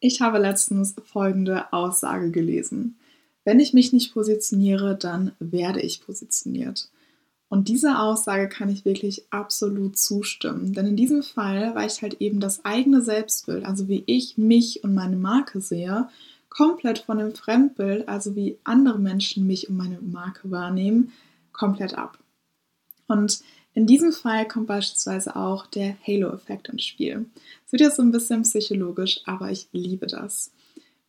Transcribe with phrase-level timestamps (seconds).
[0.00, 2.98] Ich habe letztens folgende Aussage gelesen.
[3.44, 6.90] Wenn ich mich nicht positioniere, dann werde ich positioniert.
[7.48, 10.74] Und dieser Aussage kann ich wirklich absolut zustimmen.
[10.74, 14.94] Denn in diesem Fall weicht halt eben das eigene Selbstbild, also wie ich mich und
[14.94, 16.08] meine Marke sehe,
[16.50, 21.12] komplett von dem Fremdbild, also wie andere Menschen mich und meine Marke wahrnehmen,
[21.52, 22.18] komplett ab.
[23.06, 23.40] Und
[23.78, 27.26] in diesem Fall kommt beispielsweise auch der Halo-Effekt ins Spiel.
[27.64, 30.50] Es wird jetzt so ein bisschen psychologisch, aber ich liebe das.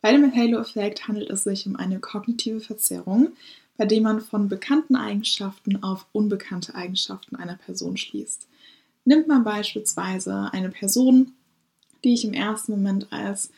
[0.00, 3.30] Bei dem Halo-Effekt handelt es sich um eine kognitive Verzerrung,
[3.76, 8.46] bei der man von bekannten Eigenschaften auf unbekannte Eigenschaften einer Person schließt.
[9.04, 11.32] Nimmt man beispielsweise eine Person,
[12.04, 13.50] die ich im ersten Moment als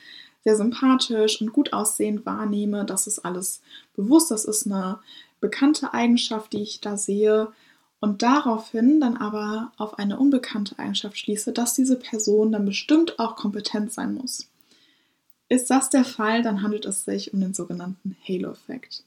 [0.43, 3.61] sehr sympathisch und gut aussehend wahrnehme, das ist alles
[3.95, 5.01] bewusst, das ist eine
[5.43, 7.53] bekannte Eigenschaft, die ich da sehe
[8.03, 13.37] und daraufhin dann aber auf eine unbekannte Eigenschaft schließe, dass diese Person dann bestimmt auch
[13.37, 14.49] kompetent sein muss.
[15.49, 19.05] Ist das der Fall, dann handelt es sich um den sogenannten Halo-Effekt.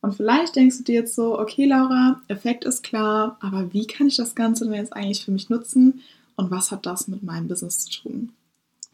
[0.00, 4.08] Und vielleicht denkst du dir jetzt so, okay Laura, Effekt ist klar, aber wie kann
[4.08, 6.00] ich das Ganze denn jetzt eigentlich für mich nutzen
[6.34, 8.32] und was hat das mit meinem Business zu tun?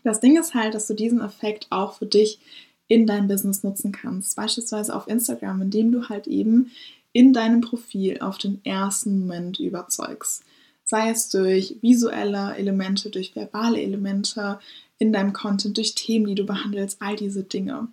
[0.02, 2.40] Das Ding ist halt, dass du diesen Effekt auch für dich
[2.88, 6.72] in deinem Business nutzen kannst, beispielsweise auf Instagram, indem du halt eben
[7.14, 10.42] in deinem Profil auf den ersten Moment überzeugst.
[10.84, 14.58] Sei es durch visuelle Elemente, durch verbale Elemente
[14.98, 17.88] in deinem Content, durch Themen, die du behandelst, all diese Dinge.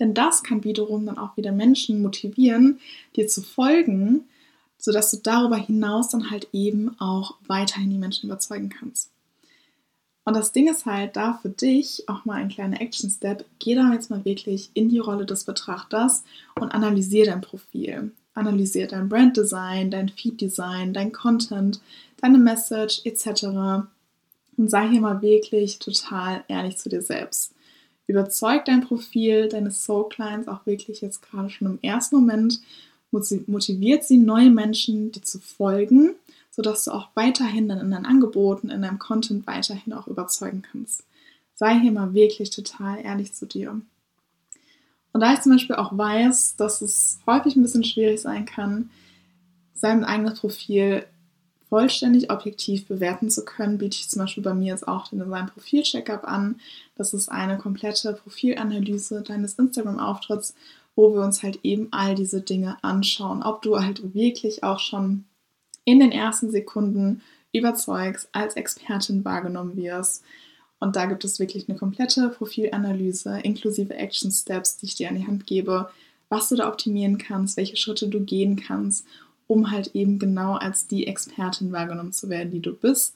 [0.00, 2.80] Denn das kann wiederum dann auch wieder Menschen motivieren,
[3.16, 4.24] dir zu folgen,
[4.78, 9.10] sodass du darüber hinaus dann halt eben auch weiterhin die Menschen überzeugen kannst.
[10.24, 13.44] Und das Ding ist halt da für dich auch mal ein kleiner Action-Step.
[13.58, 16.24] Geh da jetzt mal wirklich in die Rolle des Betrachters
[16.58, 21.80] und analysiere dein Profil analysiert dein Branddesign, dein Feed-Design, dein Content,
[22.20, 23.44] deine Message etc.
[24.56, 27.52] Und sei hier mal wirklich total ehrlich zu dir selbst.
[28.06, 32.60] Überzeug dein Profil, deine Soul Clients auch wirklich jetzt gerade schon im ersten Moment.
[33.10, 36.14] Motiviert sie, neue Menschen dir zu folgen,
[36.50, 41.04] sodass du auch weiterhin dann in deinen Angeboten, in deinem Content weiterhin auch überzeugen kannst.
[41.54, 43.80] Sei hier mal wirklich total ehrlich zu dir.
[45.12, 48.90] Und da ich zum Beispiel auch weiß, dass es häufig ein bisschen schwierig sein kann,
[49.74, 51.04] sein eigenes Profil
[51.68, 55.46] vollständig objektiv bewerten zu können, biete ich zum Beispiel bei mir jetzt auch den Design
[55.46, 56.60] Profil Checkup an.
[56.96, 60.54] Das ist eine komplette Profilanalyse deines Instagram-Auftritts,
[60.96, 65.24] wo wir uns halt eben all diese Dinge anschauen, ob du halt wirklich auch schon
[65.84, 70.24] in den ersten Sekunden überzeugst, als Expertin wahrgenommen wirst,
[70.80, 75.16] und da gibt es wirklich eine komplette Profilanalyse inklusive Action Steps, die ich dir an
[75.16, 75.90] die Hand gebe,
[76.28, 79.06] was du da optimieren kannst, welche Schritte du gehen kannst,
[79.46, 83.14] um halt eben genau als die Expertin wahrgenommen zu werden, die du bist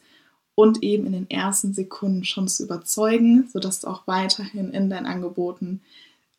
[0.55, 5.07] und eben in den ersten Sekunden schon zu überzeugen, sodass du auch weiterhin in deinen
[5.07, 5.81] Angeboten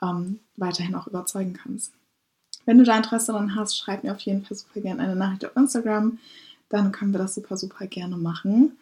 [0.01, 1.93] ähm, weiterhin auch überzeugen kannst.
[2.65, 5.45] Wenn du da Interesse daran hast, schreib mir auf jeden Fall super gerne eine Nachricht
[5.45, 6.19] auf Instagram,
[6.69, 8.77] dann können wir das super, super gerne machen.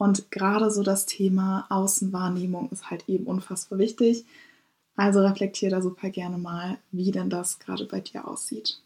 [0.00, 4.24] Und gerade so das Thema Außenwahrnehmung ist halt eben unfassbar wichtig.
[4.96, 8.80] Also reflektiere da super gerne mal, wie denn das gerade bei dir aussieht.